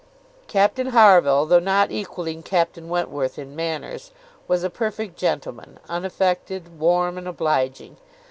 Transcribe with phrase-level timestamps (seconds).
[0.47, 4.09] Captain Harville, though not equalling Captain Wentworth in manners,
[4.47, 7.97] was a perfect gentleman, unaffected, warm, and obliging.